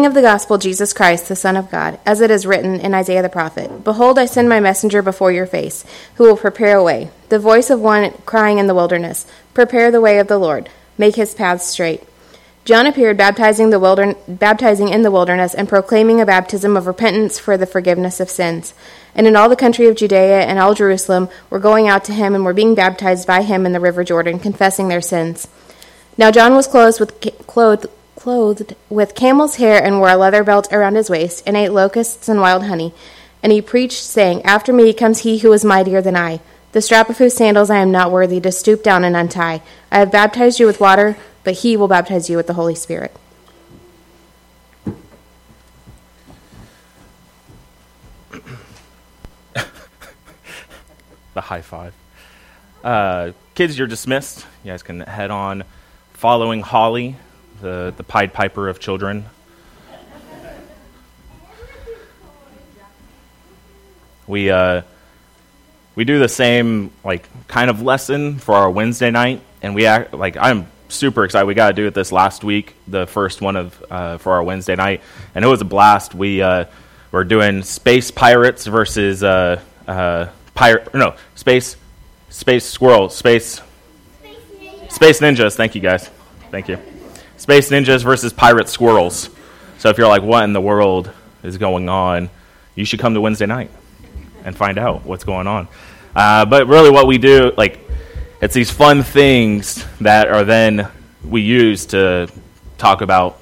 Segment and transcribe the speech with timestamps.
[0.00, 2.94] beginning of the gospel, Jesus Christ, the Son of God, as it is written in
[2.94, 5.84] Isaiah the prophet Behold, I send my messenger before your face,
[6.14, 7.10] who will prepare a way.
[7.28, 11.16] The voice of one crying in the wilderness, Prepare the way of the Lord, make
[11.16, 12.02] his paths straight.
[12.64, 17.38] John appeared baptizing, the wilder- baptizing in the wilderness and proclaiming a baptism of repentance
[17.38, 18.72] for the forgiveness of sins.
[19.14, 22.34] And in all the country of Judea and all Jerusalem were going out to him
[22.34, 25.46] and were being baptized by him in the river Jordan, confessing their sins.
[26.16, 27.86] Now John was clothed with, clothed
[28.20, 32.28] clothed with camel's hair and wore a leather belt around his waist, and ate locusts
[32.28, 32.92] and wild honey.
[33.42, 36.40] And he preached, saying, After me comes he who is mightier than I,
[36.72, 39.62] the strap of whose sandals I am not worthy to stoop down and untie.
[39.90, 43.16] I have baptized you with water, but he will baptize you with the Holy Spirit.
[51.32, 51.94] the high five.
[52.84, 54.44] Uh, kids, you're dismissed.
[54.62, 55.64] You guys can head on
[56.12, 57.16] following Holly
[57.60, 59.26] the, the Pied Piper of children.
[64.26, 64.82] We, uh,
[65.94, 70.14] we do the same like kind of lesson for our Wednesday night, and we act
[70.14, 71.46] like I'm super excited.
[71.46, 74.42] We got to do it this last week, the first one of uh, for our
[74.42, 75.02] Wednesday night,
[75.34, 76.14] and it was a blast.
[76.14, 76.66] We uh,
[77.12, 81.76] were doing space pirates versus uh, uh, pirate no space
[82.28, 83.60] space squirrels space
[84.88, 85.54] space ninjas.
[85.54, 86.08] Thank you guys.
[86.50, 86.78] Thank you.
[87.40, 89.30] Space Ninjas versus Pirate Squirrels.
[89.78, 91.10] So if you're like, what in the world
[91.42, 92.28] is going on,
[92.74, 93.70] you should come to Wednesday night
[94.44, 95.66] and find out what's going on.
[96.14, 97.80] Uh, but really, what we do, like,
[98.42, 100.86] it's these fun things that are then
[101.24, 102.28] we use to
[102.76, 103.38] talk about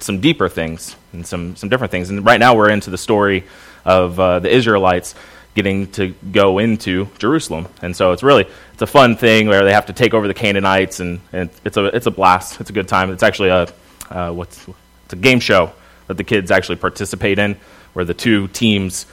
[0.00, 2.10] some deeper things and some, some different things.
[2.10, 3.44] And right now, we're into the story
[3.84, 5.14] of uh, the Israelites
[5.54, 7.68] getting to go into Jerusalem.
[7.82, 10.34] And so it's really it's a fun thing where they have to take over the
[10.34, 12.60] Canaanites, and, and it's a it's a blast.
[12.60, 13.10] It's a good time.
[13.10, 13.68] It's actually a
[14.10, 14.66] uh, what's
[15.04, 15.72] it's a game show
[16.06, 17.56] that the kids actually participate in,
[17.92, 19.06] where the two teams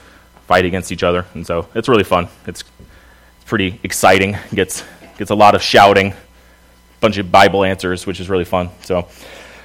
[0.48, 2.28] fight against each other, and so it's really fun.
[2.46, 2.64] It's
[3.38, 4.38] it's pretty exciting.
[4.54, 4.84] gets
[5.18, 6.16] gets a lot of shouting, a
[7.00, 8.70] bunch of Bible answers, which is really fun.
[8.84, 9.08] So.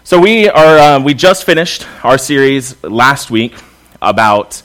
[0.02, 3.54] So we are uh, we just finished our series last week
[4.00, 4.62] about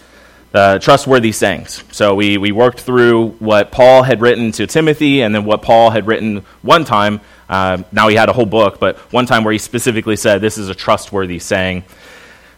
[0.55, 1.83] uh, trustworthy sayings.
[1.91, 5.89] So we, we worked through what Paul had written to Timothy and then what Paul
[5.89, 7.19] had written one time.
[7.49, 10.57] Uh, now he had a whole book, but one time where he specifically said, This
[10.57, 11.83] is a trustworthy saying.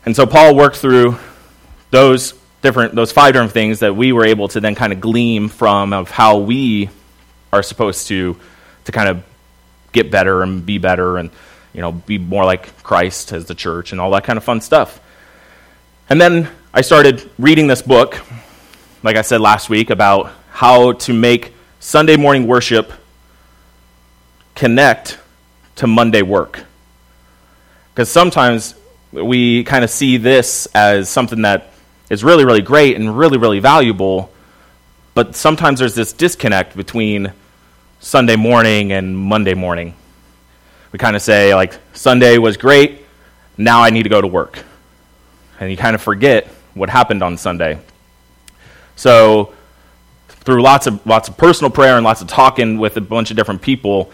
[0.05, 1.17] And so Paul worked through
[1.89, 5.49] those different, those five different things that we were able to then kind of glean
[5.49, 6.89] from of how we
[7.51, 8.37] are supposed to,
[8.85, 9.23] to kind of
[9.91, 11.31] get better and be better and
[11.73, 14.61] you know, be more like Christ as the church and all that kind of fun
[14.61, 14.99] stuff.
[16.09, 18.21] And then I started reading this book,
[19.01, 22.93] like I said last week, about how to make Sunday morning worship
[24.53, 25.17] connect
[25.77, 26.65] to Monday work.
[27.89, 28.75] Because sometimes
[29.11, 31.73] we kind of see this as something that
[32.11, 34.31] is really, really great and really, really valuable,
[35.15, 37.33] but sometimes there's this disconnect between
[38.01, 39.95] Sunday morning and Monday morning.
[40.91, 43.01] We kind of say, like, Sunday was great,
[43.57, 44.59] now I need to go to work.
[45.59, 47.79] And you kind of forget what happened on Sunday.
[48.95, 49.53] So,
[50.27, 53.37] through lots of, lots of personal prayer and lots of talking with a bunch of
[53.37, 54.11] different people,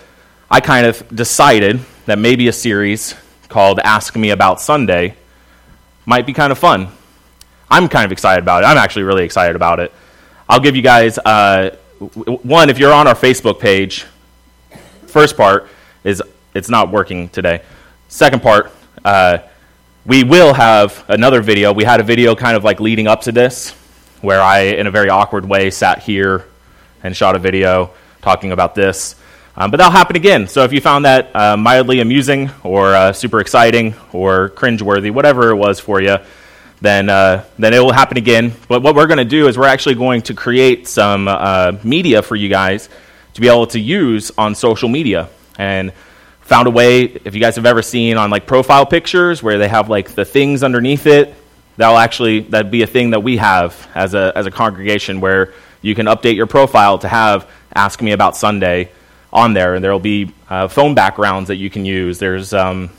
[0.50, 3.16] I kind of decided that maybe a series
[3.50, 5.16] called Ask Me About Sunday
[6.06, 6.90] might be kind of fun.
[7.69, 8.68] I'm kind of excited about it.
[8.68, 9.91] I'm actually really excited about it.
[10.50, 14.06] I'll give you guys uh, one, if you're on our Facebook page,
[15.07, 15.68] first part
[16.03, 16.22] is
[16.53, 17.62] it's not working today.
[18.09, 18.72] Second part,
[19.06, 19.40] uh,
[20.05, 21.71] we will have another video.
[21.71, 23.71] We had a video kind of like leading up to this,
[24.21, 26.45] where I, in a very awkward way, sat here
[27.03, 27.91] and shot a video
[28.21, 29.15] talking about this.
[29.55, 30.47] Um, but that'll happen again.
[30.47, 35.51] So if you found that uh, mildly amusing or uh, super exciting or cringeworthy, whatever
[35.51, 36.17] it was for you,
[36.81, 38.51] then, uh, then it will happen again.
[38.67, 42.21] But what we're going to do is we're actually going to create some uh, media
[42.21, 42.89] for you guys
[43.35, 45.29] to be able to use on social media.
[45.57, 45.93] And
[46.43, 49.67] found a way if you guys have ever seen on like profile pictures where they
[49.67, 51.33] have like the things underneath it
[51.77, 55.53] that'll actually that'd be a thing that we have as a as a congregation where
[55.81, 58.89] you can update your profile to have ask me about sunday
[59.33, 62.19] on there and there'll be uh, phone backgrounds that you can use.
[62.19, 62.91] There's um,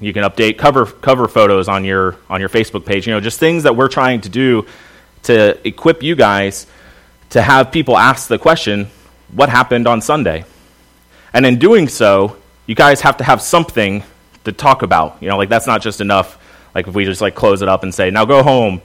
[0.00, 3.40] you can update cover cover photos on your on your facebook page you know just
[3.40, 4.66] things that we're trying to do
[5.22, 6.66] to equip you guys
[7.30, 8.88] to have people ask the question
[9.32, 10.44] what happened on sunday?
[11.32, 12.36] And in doing so
[12.66, 14.02] you guys have to have something
[14.44, 15.16] to talk about.
[15.20, 16.42] You know, like that's not just enough.
[16.74, 18.82] Like if we just like close it up and say, now go home,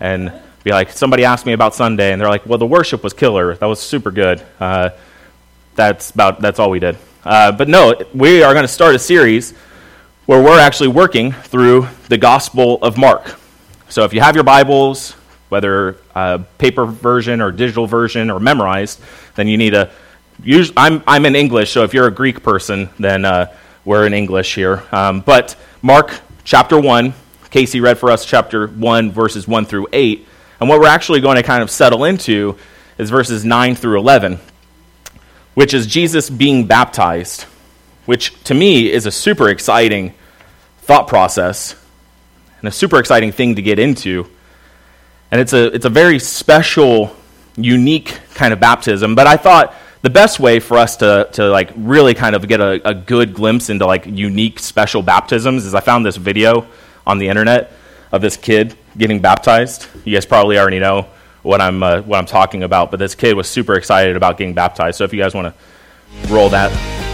[0.00, 0.32] and
[0.64, 3.54] be like, somebody asked me about Sunday, and they're like, well, the worship was killer.
[3.54, 4.42] That was super good.
[4.58, 4.90] Uh,
[5.74, 6.98] that's about that's all we did.
[7.24, 9.52] Uh, but no, we are going to start a series
[10.26, 13.38] where we're actually working through the Gospel of Mark.
[13.88, 15.12] So if you have your Bibles,
[15.48, 19.00] whether a paper version or digital version or memorized,
[19.34, 19.90] then you need to.
[20.42, 23.54] Use, I'm, I'm in English, so if you're a Greek person, then uh,
[23.84, 24.82] we're in English here.
[24.90, 27.12] Um, but Mark chapter 1,
[27.50, 30.26] Casey read for us chapter 1, verses 1 through 8.
[30.60, 32.56] And what we're actually going to kind of settle into
[32.96, 34.38] is verses 9 through 11,
[35.54, 37.42] which is Jesus being baptized,
[38.06, 40.14] which to me is a super exciting
[40.78, 41.74] thought process
[42.60, 44.26] and a super exciting thing to get into.
[45.30, 47.14] And it's a, it's a very special,
[47.56, 49.14] unique kind of baptism.
[49.14, 52.60] But I thought the best way for us to, to like really kind of get
[52.60, 56.66] a, a good glimpse into like unique, special baptisms is I found this video
[57.06, 57.72] on the internet
[58.12, 59.86] of this kid getting baptized.
[60.04, 61.06] You guys probably already know
[61.42, 64.54] what I'm, uh, what I'm talking about, but this kid was super excited about getting
[64.54, 64.98] baptized.
[64.98, 67.09] So if you guys want to roll that.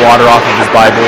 [0.00, 1.04] Water off of his Bible.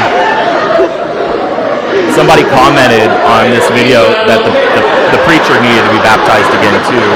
[2.12, 4.82] Somebody commented on this video that the, the,
[5.16, 7.08] the preacher needed to be baptized again, too.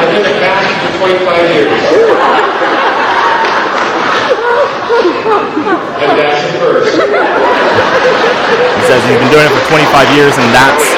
[0.00, 1.76] I've been a pastor for 25 years.
[6.00, 6.96] and that's the first.
[6.96, 10.95] He says he's been doing it for 25 years, and that's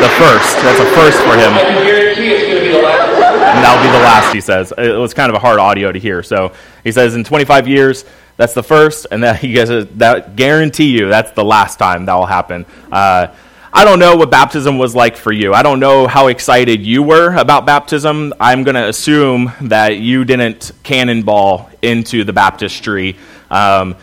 [0.00, 0.56] the first.
[0.62, 1.52] That's a first for him.
[1.54, 3.08] I can guarantee it's going to be the last.
[3.54, 4.72] And that'll be the last, he says.
[4.76, 6.22] It was kind of a hard audio to hear.
[6.22, 6.52] So
[6.82, 8.04] he says in 25 years,
[8.36, 12.14] that's the first, and that he says that guarantee you that's the last time that
[12.14, 12.66] will happen.
[12.90, 13.28] Uh,
[13.76, 15.52] I don't know what baptism was like for you.
[15.52, 18.32] I don't know how excited you were about baptism.
[18.38, 23.16] I'm going to assume that you didn't cannonball into the baptistry.
[23.50, 23.96] Um,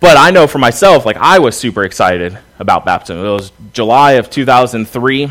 [0.00, 3.24] but I know for myself, like I was super excited about baptism.
[3.24, 5.30] It was July of 2003.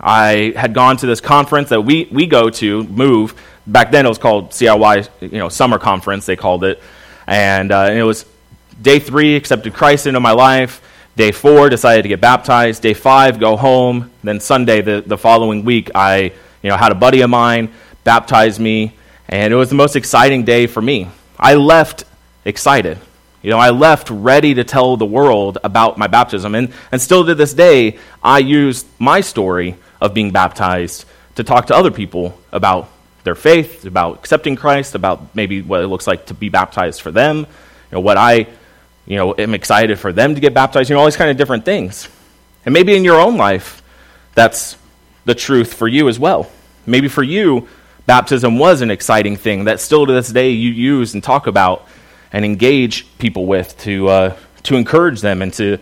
[0.00, 3.34] I had gone to this conference that we, we go to, Move.
[3.66, 6.82] Back then it was called CIY, you know, summer conference, they called it.
[7.26, 8.24] And, uh, and it was
[8.80, 10.82] day three, accepted Christ into my life.
[11.16, 12.80] Day four, decided to get baptized.
[12.80, 14.10] Day five, go home.
[14.22, 16.32] Then Sunday, the, the following week, I
[16.62, 17.72] you know, had a buddy of mine
[18.04, 18.94] baptize me.
[19.28, 21.08] And it was the most exciting day for me.
[21.38, 22.04] I left
[22.44, 22.98] excited.
[23.42, 26.54] You know, I left ready to tell the world about my baptism.
[26.54, 31.04] And, and still to this day, I use my story of being baptized
[31.36, 32.88] to talk to other people about
[33.22, 37.12] their faith, about accepting Christ, about maybe what it looks like to be baptized for
[37.12, 37.46] them, you
[37.92, 38.48] know, what I
[39.08, 41.38] you know, am excited for them to get baptized, you know, all these kind of
[41.38, 42.08] different things.
[42.66, 43.82] And maybe in your own life,
[44.34, 44.76] that's
[45.24, 46.50] the truth for you as well.
[46.86, 47.68] Maybe for you,
[48.04, 51.88] baptism was an exciting thing that still to this day you use and talk about
[52.32, 55.78] and engage people with to, uh, to encourage them and to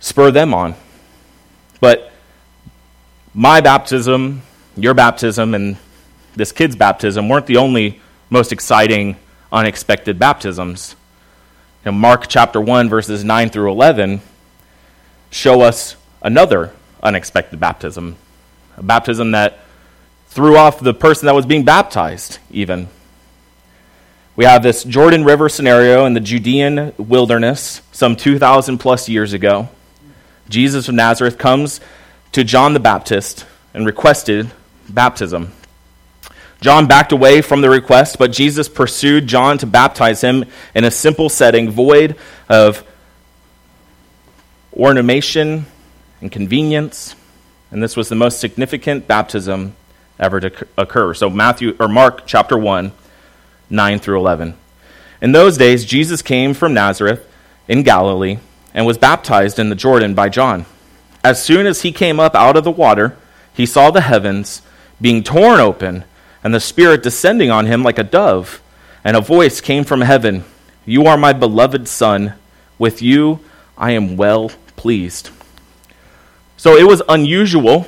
[0.00, 0.74] spur them on.
[1.80, 2.12] But
[3.34, 4.42] my baptism,
[4.76, 5.76] your baptism, and
[6.34, 8.00] this kid's baptism weren't the only
[8.30, 9.16] most exciting,
[9.52, 10.96] unexpected baptisms.
[11.84, 14.20] Mark chapter 1, verses 9 through 11
[15.30, 18.16] show us another unexpected baptism,
[18.76, 19.58] a baptism that
[20.26, 22.88] threw off the person that was being baptized, even.
[24.38, 29.68] We have this Jordan River scenario in the Judean wilderness some 2,000 plus years ago.
[30.48, 31.80] Jesus of Nazareth comes
[32.30, 34.52] to John the Baptist and requested
[34.88, 35.50] baptism.
[36.60, 40.90] John backed away from the request, but Jesus pursued John to baptize him in a
[40.92, 42.14] simple setting, void
[42.48, 42.84] of
[44.72, 45.66] ornamentation
[46.20, 47.16] and convenience.
[47.72, 49.74] And this was the most significant baptism
[50.16, 51.12] ever to occur.
[51.12, 52.92] So Matthew or Mark chapter 1
[53.70, 54.54] 9 through 11.
[55.20, 57.26] In those days, Jesus came from Nazareth
[57.66, 58.38] in Galilee
[58.72, 60.66] and was baptized in the Jordan by John.
[61.24, 63.16] As soon as he came up out of the water,
[63.52, 64.62] he saw the heavens
[65.00, 66.04] being torn open
[66.44, 68.62] and the Spirit descending on him like a dove.
[69.04, 70.44] And a voice came from heaven
[70.86, 72.34] You are my beloved Son.
[72.78, 73.40] With you
[73.76, 75.30] I am well pleased.
[76.56, 77.86] So it was unusual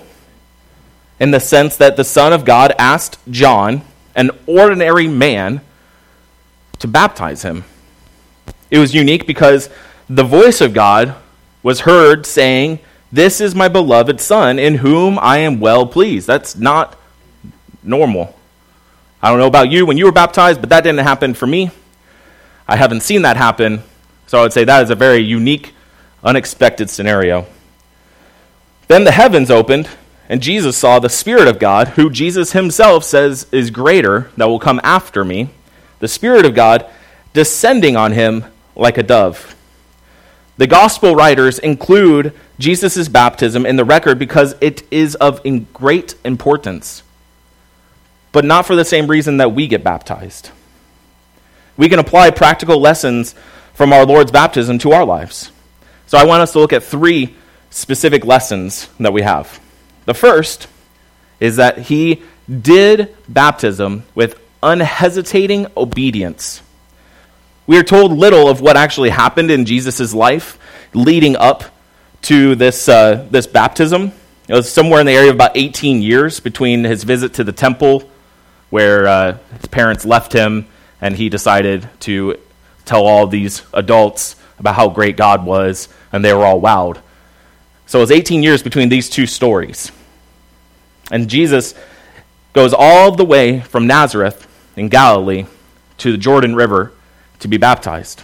[1.18, 3.82] in the sense that the Son of God asked John,
[4.14, 5.60] an ordinary man,
[6.80, 7.64] to baptize him.
[8.70, 9.70] It was unique because
[10.08, 11.14] the voice of God
[11.62, 12.80] was heard saying,
[13.12, 16.26] This is my beloved Son, in whom I am well pleased.
[16.26, 16.98] That's not
[17.82, 18.36] normal.
[19.22, 21.70] I don't know about you when you were baptized, but that didn't happen for me.
[22.66, 23.82] I haven't seen that happen.
[24.26, 25.74] So I would say that is a very unique,
[26.24, 27.46] unexpected scenario.
[28.88, 29.88] Then the heavens opened,
[30.28, 34.58] and Jesus saw the Spirit of God, who Jesus himself says is greater, that will
[34.58, 35.50] come after me,
[36.00, 36.86] the Spirit of God
[37.32, 39.54] descending on him like a dove.
[40.56, 45.40] The gospel writers include Jesus' baptism in the record because it is of
[45.72, 47.02] great importance,
[48.32, 50.50] but not for the same reason that we get baptized.
[51.76, 53.34] We can apply practical lessons
[53.72, 55.50] from our Lord's baptism to our lives.
[56.06, 57.34] So I want us to look at three
[57.70, 59.60] specific lessons that we have.
[60.04, 60.66] The first
[61.38, 66.62] is that he did baptism with unhesitating obedience.
[67.66, 70.58] We are told little of what actually happened in Jesus' life
[70.92, 71.64] leading up
[72.22, 74.12] to this, uh, this baptism.
[74.48, 77.52] It was somewhere in the area of about 18 years between his visit to the
[77.52, 78.10] temple,
[78.70, 80.66] where uh, his parents left him,
[81.00, 82.36] and he decided to
[82.84, 86.98] tell all these adults about how great God was, and they were all wowed.
[87.86, 89.90] So it was 18 years between these two stories.
[91.10, 91.74] And Jesus
[92.52, 94.46] goes all the way from Nazareth
[94.80, 95.44] in Galilee
[95.98, 96.90] to the Jordan River
[97.40, 98.22] to be baptized.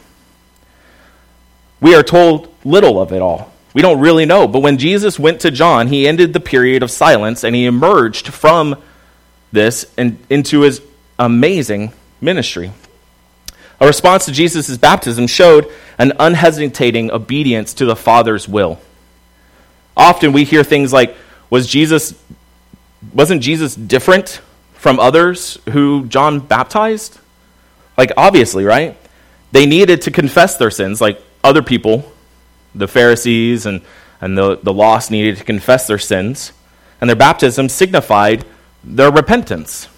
[1.82, 3.52] We are told little of it all.
[3.74, 4.48] We don't really know.
[4.48, 8.28] But when Jesus went to John, he ended the period of silence and he emerged
[8.28, 8.82] from
[9.52, 10.80] this and into his
[11.18, 12.72] amazing ministry.
[13.78, 18.80] A response to Jesus' baptism showed an unhesitating obedience to the Father's will.
[19.94, 21.14] Often we hear things like,
[21.50, 22.14] was Jesus
[23.12, 24.40] wasn't Jesus different
[24.76, 27.18] from others who John baptized?
[27.96, 28.96] Like obviously, right?
[29.52, 32.12] They needed to confess their sins, like other people,
[32.74, 33.80] the Pharisees and,
[34.20, 36.52] and the, the lost needed to confess their sins,
[37.00, 38.44] and their baptism signified
[38.84, 39.88] their repentance.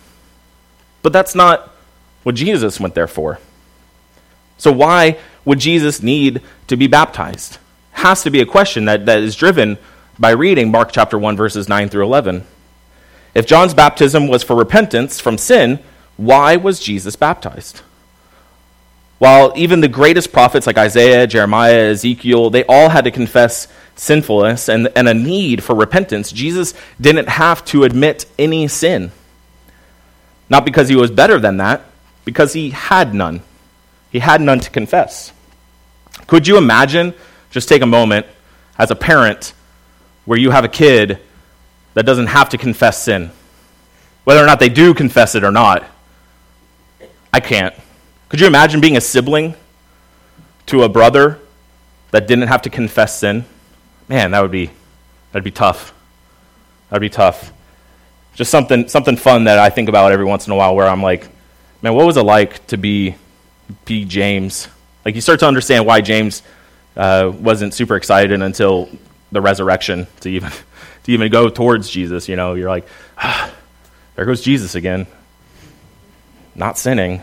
[1.03, 1.75] But that's not
[2.23, 3.39] what Jesus went there for.
[4.59, 7.59] So, why would Jesus need to be baptized?
[7.93, 9.79] Has to be a question that, that is driven
[10.19, 12.45] by reading Mark chapter 1, verses 9 through 11.
[13.39, 15.79] If John's baptism was for repentance from sin,
[16.17, 17.83] why was Jesus baptized?
[19.19, 24.69] While even the greatest prophets like Isaiah, Jeremiah, Ezekiel, they all had to confess sinfulness
[24.69, 29.13] and, and a need for repentance, Jesus didn't have to admit any sin.
[30.51, 31.83] Not because he was better than that,
[32.25, 33.43] because he had none.
[34.11, 35.33] He had none to confess.
[36.27, 37.15] Could you imagine,
[37.51, 38.27] just take a moment,
[38.77, 39.53] as a parent,
[40.25, 41.21] where you have a kid
[41.99, 43.33] that doesn't have to confess sin?
[44.23, 45.85] Whether or not they do confess it or not,
[47.33, 47.75] I can't.
[48.29, 49.57] Could you imagine being a sibling
[50.67, 51.41] to a brother
[52.13, 53.47] that didn't have to confess sin?
[54.07, 54.71] Man, that would be
[55.33, 55.93] that'd be tough.
[56.89, 57.53] That'd be tough.
[58.33, 61.03] Just something something fun that I think about every once in a while where I'm
[61.03, 61.29] like,
[61.83, 63.17] man, what was it like to be
[63.87, 64.69] be James?
[65.05, 66.45] Like you start to understand why James
[66.97, 68.89] uh, wasn't super excited until
[69.33, 70.51] the resurrection to even
[71.05, 72.29] to even go towards Jesus.
[72.29, 73.53] You know, you're like, ah,
[74.17, 75.07] there goes Jesus again,
[76.55, 77.23] not sinning.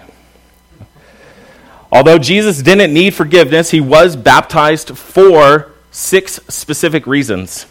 [1.91, 7.65] Although Jesus didn't need forgiveness, he was baptized for six specific reasons.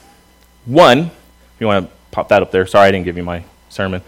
[0.65, 1.11] One, if
[1.61, 4.03] you want to pop that up there, sorry I didn't give you my sermon.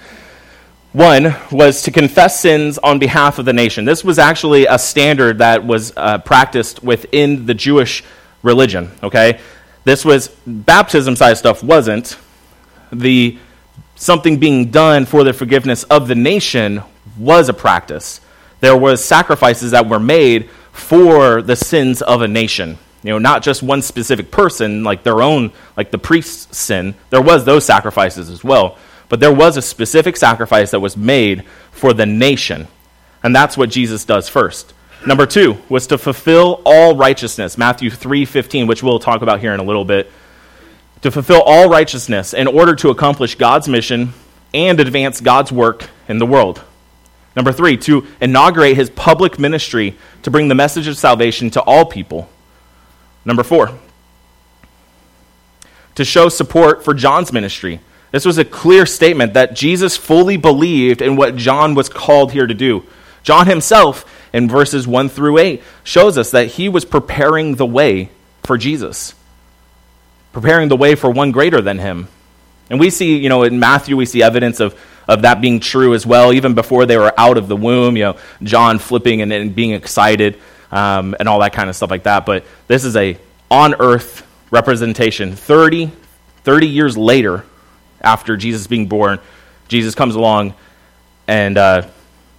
[0.93, 3.85] One was to confess sins on behalf of the nation.
[3.85, 8.03] This was actually a standard that was uh, practiced within the Jewish
[8.43, 9.39] religion, okay?
[9.87, 12.19] This was baptism side stuff wasn't.
[12.93, 13.39] The
[13.95, 16.83] something being done for the forgiveness of the nation
[17.17, 18.21] was a practice
[18.61, 22.79] there was sacrifices that were made for the sins of a nation.
[23.03, 26.95] You know, not just one specific person, like their own, like the priest's sin.
[27.11, 28.79] There was those sacrifices as well.
[29.09, 32.67] But there was a specific sacrifice that was made for the nation.
[33.23, 34.75] And that's what Jesus does first.
[35.05, 39.61] Number two was to fulfill all righteousness, Matthew 3:15, which we'll talk about here in
[39.61, 40.11] a little bit.
[41.03, 44.15] To fulfill all righteousness in order to accomplish God's mission
[44.55, 46.63] and advance God's work in the world.
[47.37, 51.85] Number three, to inaugurate his public ministry to bring the message of salvation to all
[51.85, 52.31] people.
[53.27, 53.73] Number four,
[55.97, 57.81] to show support for John's ministry.
[58.13, 62.47] This was a clear statement that Jesus fully believed in what John was called here
[62.47, 62.85] to do.
[63.23, 64.05] John himself,
[64.37, 68.11] in verses 1 through 8, shows us that he was preparing the way
[68.45, 69.15] for Jesus,
[70.33, 72.09] preparing the way for one greater than him.
[72.69, 74.79] And we see, you know, in Matthew, we see evidence of
[75.09, 78.05] of that being true as well, even before they were out of the womb, you
[78.05, 80.39] know, John flipping and, and being excited
[80.71, 82.27] um, and all that kind of stuff like that.
[82.27, 83.17] But this is a
[83.51, 85.37] on earth representation.
[85.37, 85.93] 30,
[86.43, 87.45] 30 years later,
[88.01, 89.21] after Jesus being born,
[89.69, 90.55] Jesus comes along
[91.29, 91.89] and, uh,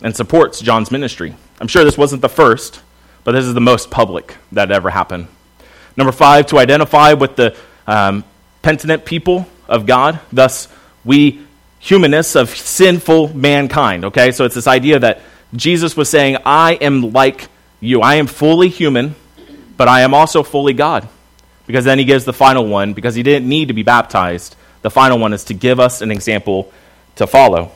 [0.01, 1.35] and supports John's ministry.
[1.59, 2.81] I'm sure this wasn't the first,
[3.23, 5.27] but this is the most public that ever happened.
[5.95, 7.55] Number five, to identify with the
[7.87, 8.23] um,
[8.61, 10.67] penitent people of God, thus
[11.03, 11.41] we
[11.79, 14.05] humanists of sinful mankind.
[14.05, 15.21] Okay, so it's this idea that
[15.55, 17.47] Jesus was saying, I am like
[17.79, 18.01] you.
[18.01, 19.15] I am fully human,
[19.77, 21.07] but I am also fully God.
[21.65, 24.55] Because then he gives the final one, because he didn't need to be baptized.
[24.81, 26.71] The final one is to give us an example
[27.15, 27.71] to follow.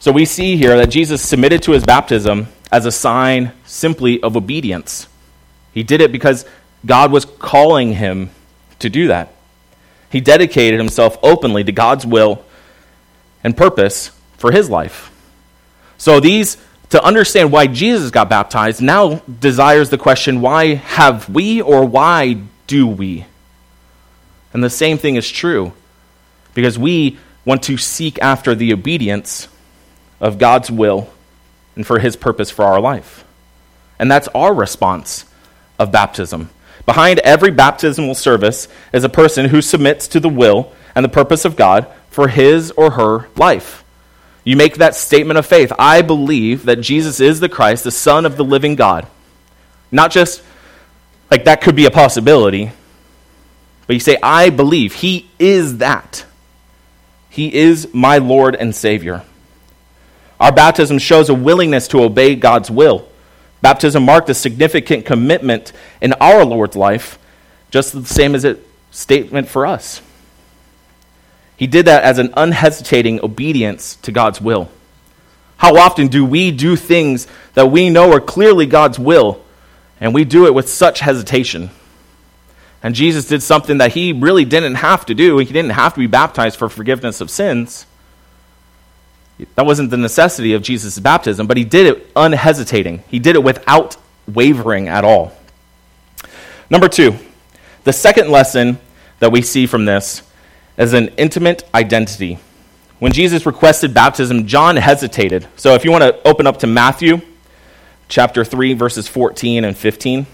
[0.00, 4.36] So we see here that Jesus submitted to his baptism as a sign simply of
[4.36, 5.08] obedience.
[5.72, 6.44] He did it because
[6.86, 8.30] God was calling him
[8.78, 9.32] to do that.
[10.10, 12.44] He dedicated himself openly to God's will
[13.42, 15.10] and purpose for his life.
[15.98, 16.56] So these
[16.90, 22.40] to understand why Jesus got baptized now desires the question why have we or why
[22.66, 23.26] do we?
[24.54, 25.72] And the same thing is true
[26.54, 29.48] because we want to seek after the obedience
[30.20, 31.08] of God's will
[31.76, 33.24] and for his purpose for our life.
[33.98, 35.24] And that's our response
[35.78, 36.50] of baptism.
[36.86, 41.44] Behind every baptismal service is a person who submits to the will and the purpose
[41.44, 43.84] of God for his or her life.
[44.44, 45.72] You make that statement of faith.
[45.78, 49.06] I believe that Jesus is the Christ, the Son of the living God.
[49.92, 50.42] Not just
[51.30, 52.72] like that could be a possibility,
[53.86, 56.24] but you say, I believe he is that.
[57.28, 59.22] He is my Lord and Savior.
[60.40, 63.08] Our baptism shows a willingness to obey God's will.
[63.60, 67.18] Baptism marked a significant commitment in our Lord's life,
[67.70, 68.56] just the same as a
[68.90, 70.00] statement for us.
[71.56, 74.70] He did that as an unhesitating obedience to God's will.
[75.56, 79.42] How often do we do things that we know are clearly God's will,
[80.00, 81.70] and we do it with such hesitation?
[82.80, 85.38] And Jesus did something that he really didn't have to do.
[85.38, 87.86] He didn't have to be baptized for forgiveness of sins.
[89.54, 93.04] That wasn't the necessity of Jesus' baptism, but he did it unhesitating.
[93.08, 95.32] He did it without wavering at all.
[96.70, 97.16] Number two,
[97.84, 98.78] the second lesson
[99.20, 100.22] that we see from this
[100.76, 102.38] is an intimate identity.
[102.98, 105.46] When Jesus requested baptism, John hesitated.
[105.56, 107.20] So if you want to open up to Matthew
[108.08, 110.26] chapter 3, verses 14 and 15.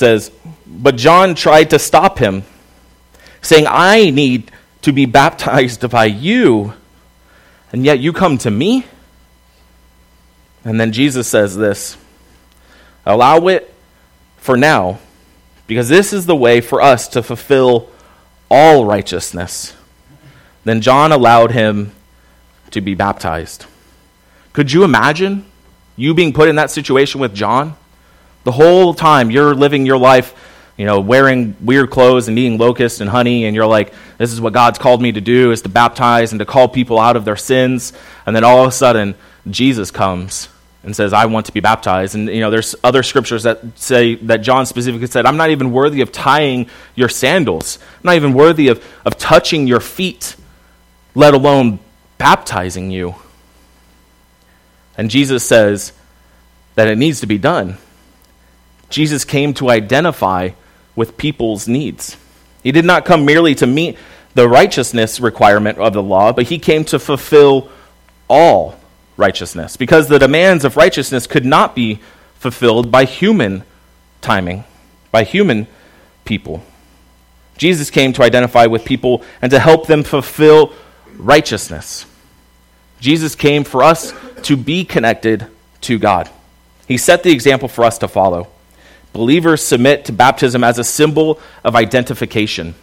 [0.00, 0.32] Says,
[0.66, 2.42] But John tried to stop him,
[3.40, 4.50] saying, I need
[4.82, 6.72] to be baptized by you,
[7.72, 8.86] and yet you come to me?
[10.64, 11.96] And then Jesus says this
[13.06, 13.72] Allow it
[14.38, 14.98] for now,
[15.68, 17.88] because this is the way for us to fulfill
[18.50, 19.74] all righteousness.
[20.64, 21.92] Then John allowed him
[22.72, 23.66] to be baptized.
[24.52, 25.46] Could you imagine
[25.96, 27.76] you being put in that situation with John?
[28.44, 30.34] The whole time you're living your life,
[30.76, 34.40] you know, wearing weird clothes and eating locusts and honey, and you're like, this is
[34.40, 37.24] what God's called me to do, is to baptize and to call people out of
[37.24, 37.92] their sins.
[38.24, 39.14] And then all of a sudden,
[39.48, 40.48] Jesus comes
[40.82, 42.14] and says, I want to be baptized.
[42.14, 45.72] And, you know, there's other scriptures that say that John specifically said, I'm not even
[45.72, 47.78] worthy of tying your sandals.
[47.96, 50.36] I'm not even worthy of, of touching your feet,
[51.14, 51.78] let alone
[52.16, 53.14] baptizing you.
[54.96, 55.92] And Jesus says
[56.74, 57.76] that it needs to be done.
[58.90, 60.50] Jesus came to identify
[60.94, 62.16] with people's needs.
[62.62, 63.96] He did not come merely to meet
[64.34, 67.70] the righteousness requirement of the law, but he came to fulfill
[68.28, 68.78] all
[69.16, 72.00] righteousness because the demands of righteousness could not be
[72.34, 73.64] fulfilled by human
[74.20, 74.64] timing,
[75.10, 75.66] by human
[76.24, 76.62] people.
[77.56, 80.72] Jesus came to identify with people and to help them fulfill
[81.16, 82.06] righteousness.
[83.00, 85.46] Jesus came for us to be connected
[85.82, 86.30] to God.
[86.86, 88.48] He set the example for us to follow.
[89.12, 92.74] Believers submit to baptism as a symbol of identification.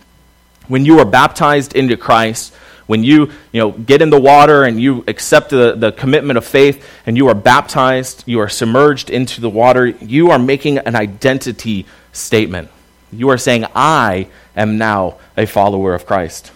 [0.68, 2.54] When you are baptized into Christ,
[2.88, 6.46] when you, you know, get in the water and you accept the, the commitment of
[6.46, 10.96] faith and you are baptized, you are submerged into the water, you are making an
[10.96, 12.70] identity statement.
[13.12, 16.52] You are saying, I am now a follower of Christ.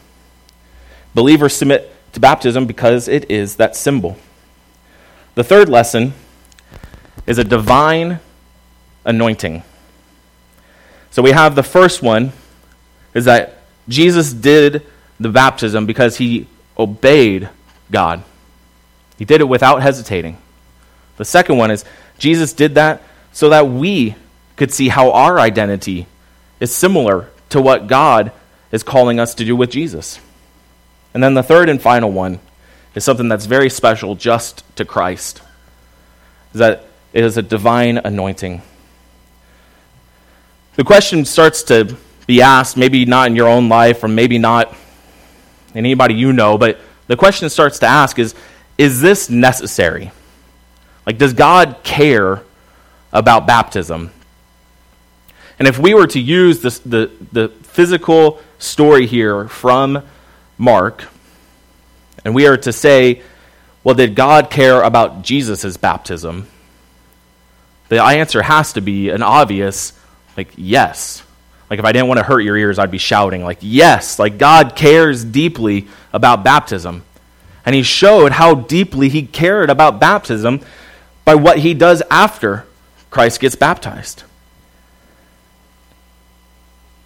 [1.14, 4.18] Believers submit to baptism because it is that symbol.
[5.36, 6.14] The third lesson
[7.26, 8.20] is a divine
[9.06, 9.64] anointing.
[11.10, 12.32] So we have the first one
[13.14, 14.86] is that Jesus did
[15.20, 17.50] the baptism because he obeyed
[17.92, 18.24] God.
[19.18, 20.38] He did it without hesitating.
[21.18, 21.86] The second one is
[22.18, 24.16] Jesus did that so that we
[24.56, 26.08] could see how our identity
[26.60, 28.32] is similar to what God
[28.72, 30.20] is calling us to do with Jesus.
[31.14, 32.40] And then the third and final one
[32.96, 35.42] is something that's very special just to Christ.
[36.54, 38.62] is that it is a divine anointing.
[40.76, 41.96] The question starts to
[42.28, 44.74] be asked, maybe not in your own life or maybe not
[45.74, 48.36] in anybody you know, but the question starts to ask is
[48.78, 50.12] is this necessary?
[51.06, 52.42] Like, does God care
[53.12, 54.12] about baptism?
[55.60, 60.04] And if we were to use this, the, the physical story here from
[60.58, 61.08] Mark,
[62.26, 63.22] and we are to say,
[63.84, 66.48] well, did God care about Jesus' baptism?
[67.90, 69.94] The answer has to be an obvious,
[70.38, 71.24] like, yes.
[71.70, 74.38] Like, if I didn't want to hurt your ears, I'd be shouting, like, yes, like,
[74.38, 77.04] God cares deeply about baptism.
[77.65, 80.62] And he showed how deeply he cared about baptism
[81.24, 82.65] by what he does after
[83.10, 84.24] Christ gets baptized.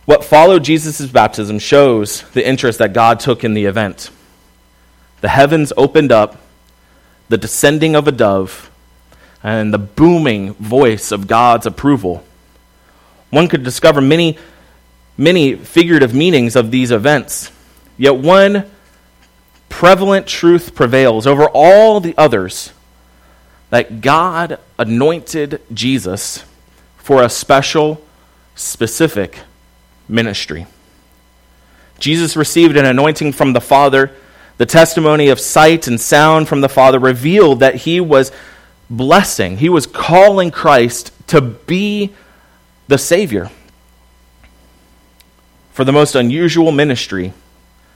[0.05, 4.11] What followed Jesus' baptism shows the interest that God took in the event.
[5.21, 6.37] The heavens opened up,
[7.27, 8.69] the descending of a dove,
[9.43, 12.23] and the booming voice of God's approval.
[13.35, 14.37] One could discover many,
[15.17, 17.51] many figurative meanings of these events,
[17.97, 18.71] yet one
[19.67, 22.71] prevalent truth prevails over all the others
[23.71, 26.45] that God anointed Jesus
[26.95, 28.01] for a special,
[28.55, 29.39] specific
[30.07, 30.65] ministry.
[31.99, 34.11] Jesus received an anointing from the Father.
[34.59, 38.31] The testimony of sight and sound from the Father revealed that he was
[38.89, 42.13] blessing, he was calling Christ to be
[42.87, 43.49] the Savior
[45.71, 47.33] for the most unusual ministry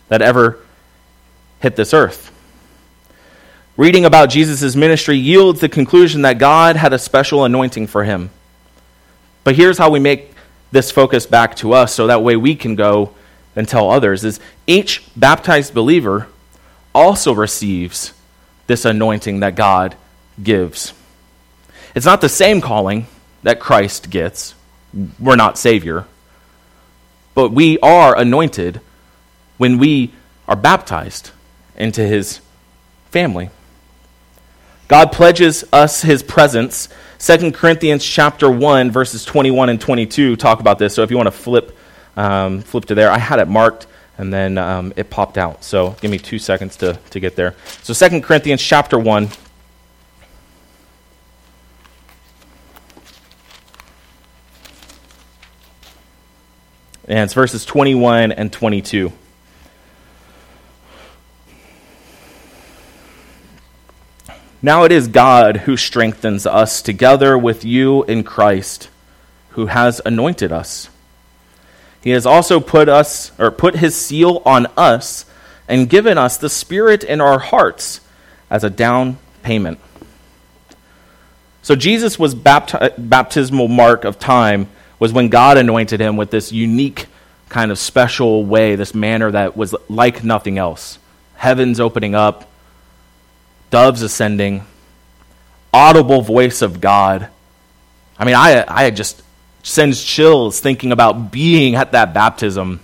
[0.09, 0.59] that ever
[1.61, 2.31] hit this earth.
[3.77, 8.29] Reading about Jesus' ministry yields the conclusion that God had a special anointing for him.
[9.45, 10.33] But here's how we make
[10.71, 13.13] this focus back to us so that way we can go
[13.55, 16.27] and tell others is each baptized believer
[16.93, 18.13] also receives
[18.67, 19.95] this anointing that God
[20.41, 20.93] gives.
[21.95, 23.07] It's not the same calling
[23.43, 24.53] that Christ gets.
[25.19, 26.05] We're not Savior.
[27.35, 28.81] But we are anointed
[29.57, 30.13] when we
[30.47, 31.31] are baptized
[31.75, 32.41] into His
[33.11, 33.49] family.
[34.87, 40.79] God pledges us His presence 2 Corinthians chapter 1, verses 21 and 22 talk about
[40.79, 40.95] this.
[40.95, 41.77] So if you want to flip,
[42.15, 45.65] um, flip to there, I had it marked and then um, it popped out.
[45.65, 47.55] So give me two seconds to, to get there.
[47.83, 49.27] So 2 Corinthians chapter 1.
[57.09, 59.11] And it's verses 21 and 22.
[64.61, 68.89] Now it is God who strengthens us together with you in Christ,
[69.51, 70.89] who has anointed us.
[72.01, 75.25] He has also put us or put his seal on us
[75.67, 78.01] and given us the spirit in our hearts
[78.51, 79.79] as a down payment.
[81.63, 84.67] So Jesus was bapti- baptismal mark of time
[84.99, 87.07] was when God anointed him with this unique
[87.47, 90.99] kind of special way, this manner that was like nothing else.
[91.35, 92.49] Heavens opening up,
[93.71, 94.63] doves ascending,
[95.73, 97.29] audible voice of God.
[98.17, 99.23] I mean, I, I just
[99.63, 102.81] sends chills thinking about being at that baptism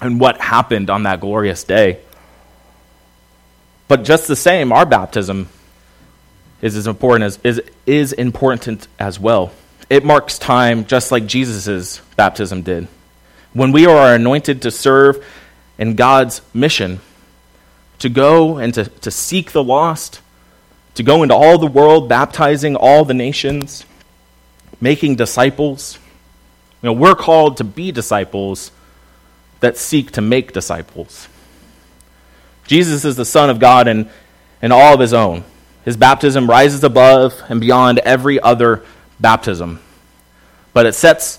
[0.00, 2.00] and what happened on that glorious day.
[3.86, 5.48] But just the same, our baptism
[6.62, 9.52] is as important as is, is important as well.
[9.94, 12.88] It marks time just like Jesus' baptism did.
[13.52, 15.24] When we are anointed to serve
[15.78, 16.98] in God's mission,
[18.00, 20.20] to go and to, to seek the lost,
[20.96, 23.86] to go into all the world, baptizing all the nations,
[24.80, 25.96] making disciples.
[26.82, 28.72] You know, we're called to be disciples
[29.60, 31.28] that seek to make disciples.
[32.66, 34.10] Jesus is the Son of God and,
[34.60, 35.44] and all of his own.
[35.84, 38.82] His baptism rises above and beyond every other
[39.20, 39.80] baptism.
[40.72, 41.38] But it sets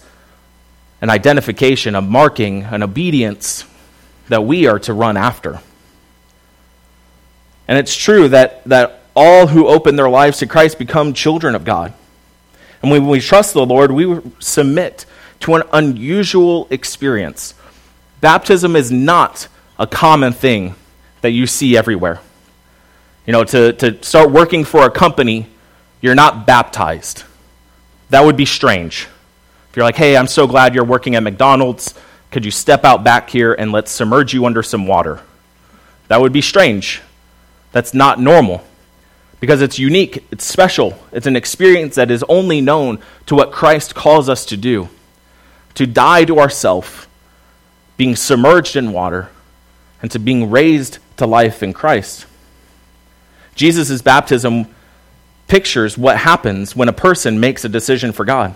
[1.01, 3.65] an identification, a marking, an obedience
[4.29, 5.59] that we are to run after.
[7.67, 11.63] And it's true that, that all who open their lives to Christ become children of
[11.63, 11.93] God.
[12.81, 15.05] And when we trust the Lord, we submit
[15.41, 17.53] to an unusual experience.
[18.21, 20.75] Baptism is not a common thing
[21.21, 22.19] that you see everywhere.
[23.25, 25.47] You know, to, to start working for a company,
[26.01, 27.23] you're not baptized.
[28.09, 29.07] That would be strange.
[29.69, 31.93] If you're like, hey, I'm so glad you're working at McDonald's,
[32.31, 35.21] could you step out back here and let's submerge you under some water?
[36.07, 37.01] That would be strange.
[37.71, 38.63] That's not normal
[39.39, 43.93] because it's unique, it's special, it's an experience that is only known to what Christ
[43.93, 44.89] calls us to do
[45.75, 47.07] to die to ourself,
[47.97, 49.29] being submerged in water,
[50.01, 52.25] and to being raised to life in Christ.
[53.55, 54.67] Jesus' baptism
[55.47, 58.55] pictures what happens when a person makes a decision for God.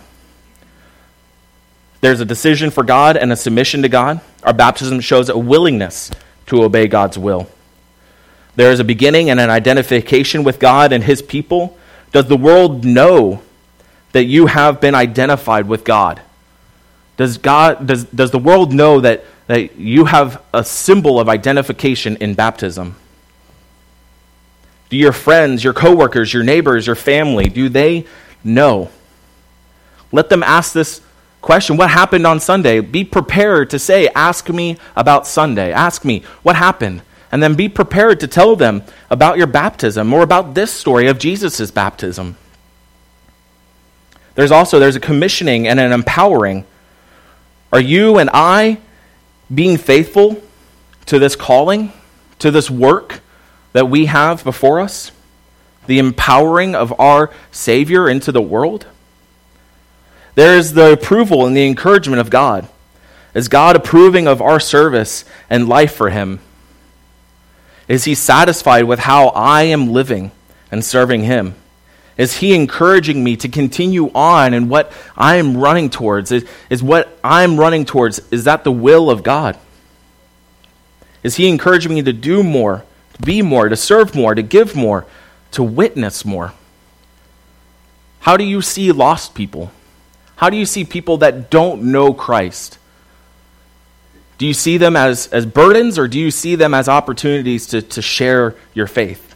[2.02, 4.22] There's a decision for God and a submission to God.
[4.44, 6.12] Our baptism shows a willingness
[6.48, 7.48] to obey God's will.
[8.56, 11.78] There is a beginning and an identification with God and His people.
[12.12, 13.42] Does the world know
[14.14, 16.22] that you have been identified with God?
[17.18, 22.16] Does, God, does, does the world know that, that you have a symbol of identification
[22.18, 22.96] in baptism?
[24.90, 28.06] Do your friends, your coworkers, your neighbors, your family, do they
[28.44, 28.90] know?
[30.12, 31.02] Let them ask this
[31.42, 32.80] question What happened on Sunday?
[32.82, 35.72] Be prepared to say, Ask me about Sunday.
[35.72, 37.04] Ask me, what happened?
[37.32, 41.20] And then be prepared to tell them about your baptism or about this story of
[41.20, 42.38] Jesus' baptism.
[44.34, 46.66] There's also there's a commissioning and an empowering.
[47.72, 48.80] Are you and I
[49.54, 50.42] being faithful
[51.06, 51.92] to this calling,
[52.40, 53.22] to this work
[53.74, 55.12] that we have before us?
[55.88, 58.86] The empowering of our Savior into the world?
[60.36, 62.68] There is the approval and the encouragement of God.
[63.34, 66.40] Is God approving of our service and life for Him?
[67.88, 70.32] Is He satisfied with how I am living
[70.72, 71.56] and serving Him?
[72.18, 76.32] Is He encouraging me to continue on in what I am running towards?
[76.32, 79.58] Is, is what I'm running towards, is that the will of God?
[81.24, 82.84] Is He encouraging me to do more,
[83.24, 85.06] be more, to serve more, to give more,
[85.52, 86.54] to witness more?
[88.22, 89.72] How do you see lost people?
[90.36, 92.78] How do you see people that don't know Christ?
[94.38, 97.82] Do you see them as, as burdens or do you see them as opportunities to,
[97.82, 99.36] to share your faith?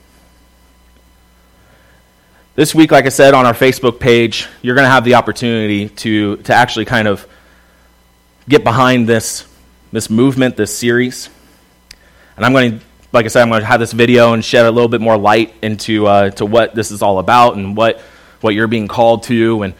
[2.56, 5.90] This week, like I said, on our Facebook page, you're going to have the opportunity
[5.90, 7.28] to, to actually kind of
[8.48, 9.46] get behind this,
[9.92, 11.30] this movement, this series.
[12.38, 14.66] And I'm going to, like I said, I'm going to have this video and shed
[14.66, 18.00] a little bit more light into uh, to what this is all about and what,
[18.42, 19.74] what you're being called to and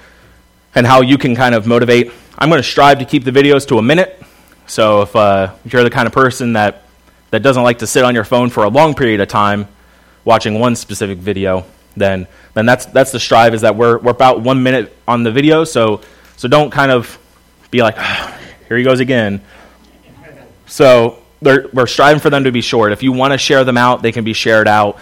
[0.76, 2.12] and how you can kind of motivate.
[2.38, 4.22] I'm going to strive to keep the videos to a minute.
[4.66, 6.84] So if, uh, you're the kind of person that,
[7.32, 9.68] that doesn't like to sit on your phone for a long period of time
[10.26, 11.66] watching one specific video,
[11.96, 15.32] then, then that's, that's the strive is that we're, we're about one minute on the
[15.32, 15.64] video.
[15.64, 16.02] So,
[16.38, 17.20] so don't kind of
[17.70, 19.42] be like, oh, here he goes again.
[20.66, 22.92] So we're striving for them to be short.
[22.92, 25.00] If you want to share them out, they can be shared out.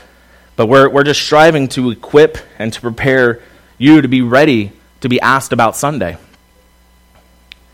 [0.56, 3.42] But we're, we're just striving to equip and to prepare
[3.78, 6.18] you to be ready to be asked about Sunday.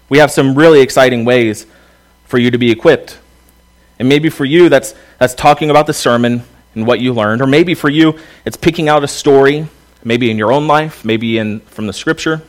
[0.10, 1.65] We have some really exciting ways
[2.25, 3.19] for you to be equipped.
[3.99, 6.43] And maybe for you, that's, that's talking about the sermon
[6.75, 7.41] and what you learned.
[7.41, 9.67] Or maybe for you, it's picking out a story,
[10.03, 12.41] maybe in your own life, maybe in, from the scripture,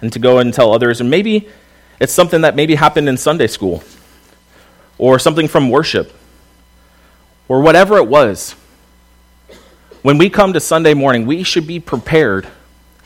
[0.00, 1.00] and to go and tell others.
[1.00, 1.48] And maybe
[2.00, 3.84] it's something that maybe happened in Sunday school,
[4.98, 6.12] or something from worship,
[7.48, 8.54] or whatever it was.
[10.02, 12.48] When we come to Sunday morning, we should be prepared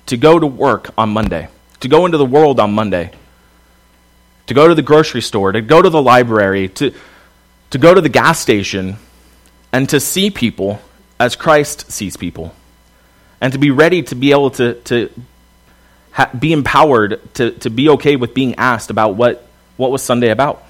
[0.06, 1.48] to go to work on Monday,
[1.80, 3.10] to go into the world on Monday,
[4.46, 6.92] to go to the grocery store, to go to the library, to,
[7.70, 8.96] to go to the gas station,
[9.72, 10.80] and to see people
[11.18, 12.54] as Christ sees people,
[13.40, 15.10] and to be ready to be able to, to
[16.12, 19.46] ha- be empowered to, to be okay with being asked about what,
[19.76, 20.64] what was Sunday about.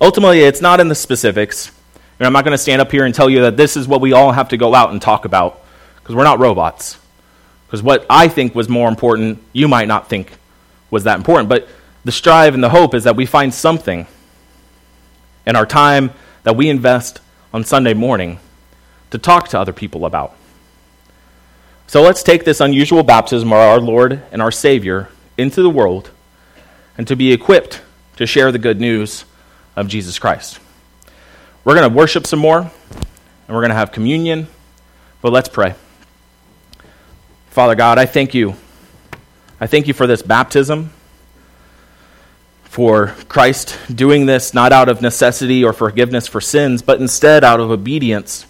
[0.00, 1.70] Ultimately, it's not in the specifics.
[2.18, 4.00] And I'm not going to stand up here and tell you that this is what
[4.00, 5.64] we all have to go out and talk about,
[5.96, 6.98] because we're not robots.
[7.66, 10.32] Because what I think was more important, you might not think
[10.90, 11.48] was that important.
[11.48, 11.68] But
[12.04, 14.06] the strive and the hope is that we find something
[15.46, 16.12] in our time
[16.44, 17.20] that we invest
[17.52, 18.38] on Sunday morning
[19.10, 20.36] to talk to other people about.
[21.86, 26.10] So let's take this unusual baptism of our Lord and our Savior into the world
[26.96, 27.82] and to be equipped
[28.16, 29.24] to share the good news
[29.76, 30.60] of Jesus Christ.
[31.64, 34.48] We're going to worship some more and we're going to have communion,
[35.22, 35.74] but let's pray.
[37.48, 38.54] Father God, I thank you.
[39.60, 40.92] I thank you for this baptism,
[42.64, 47.60] for Christ doing this not out of necessity or forgiveness for sins, but instead out
[47.60, 48.46] of obedience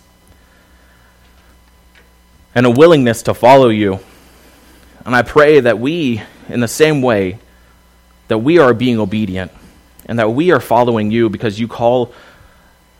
[2.54, 4.00] and a willingness to follow you.
[5.04, 7.38] And I pray that we, in the same way,
[8.28, 9.52] that we are being obedient
[10.06, 12.12] and that we are following you because you call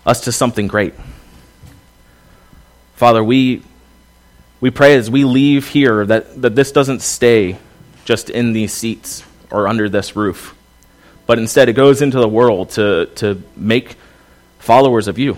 [0.06, 0.94] us to something great.
[2.94, 3.62] Father, we
[4.64, 7.58] we pray as we leave here that, that this doesn't stay
[8.06, 10.54] just in these seats or under this roof,
[11.26, 13.96] but instead it goes into the world to, to make
[14.58, 15.36] followers of you.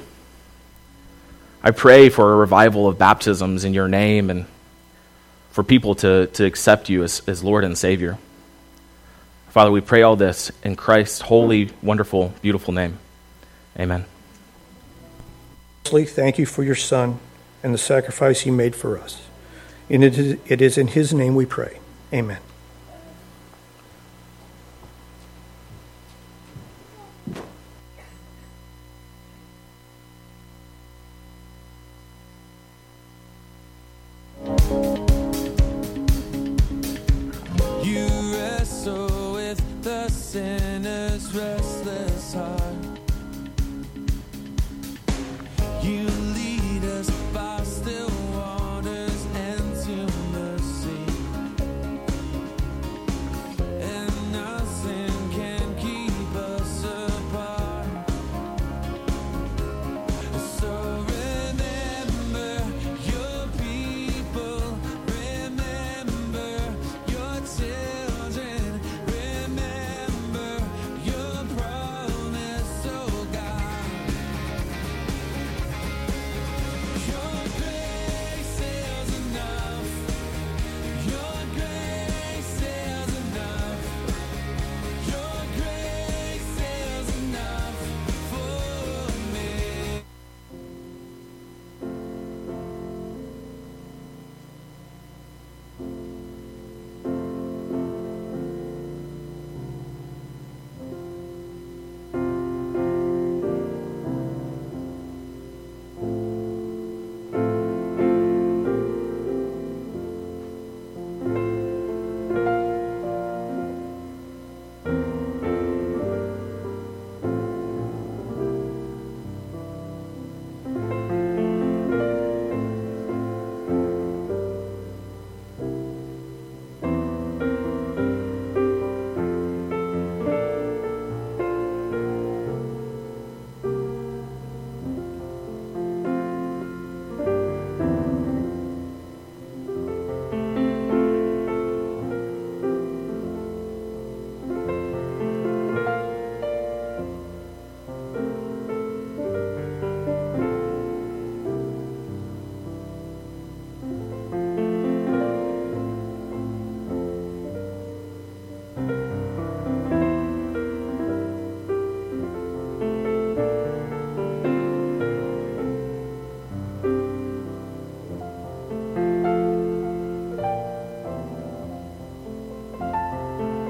[1.61, 4.46] I pray for a revival of baptisms in your name and
[5.50, 8.18] for people to, to accept you as, as Lord and Savior.
[9.57, 12.99] Father, we pray all this in Christ's holy, wonderful, beautiful name.
[13.81, 14.05] Amen.
[15.83, 17.19] Thank you for your Son
[17.62, 19.23] and the sacrifice he made for us.
[19.88, 21.79] And it is, it is in his name we pray.
[22.12, 22.37] Amen.